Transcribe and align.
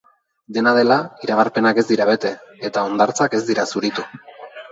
Dena 0.55 0.71
dela, 0.77 0.95
iragarpenak 1.27 1.81
ez 1.83 1.83
dira 1.91 2.07
bete, 2.11 2.31
eta 2.69 2.85
hondartzak 2.89 3.39
ez 3.41 3.45
dira 3.53 3.67
zuritu. 3.75 4.09